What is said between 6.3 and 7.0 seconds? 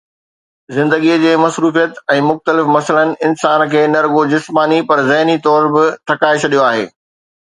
ڇڏيو آهي